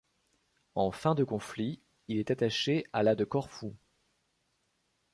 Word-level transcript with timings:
En 0.73 0.89
fin 0.89 1.13
de 1.13 1.23
conflit, 1.23 1.79
il 2.07 2.17
est 2.17 2.31
attaché 2.31 2.87
à 2.91 3.03
la 3.03 3.13
de 3.13 3.23
Corfou. 3.23 3.75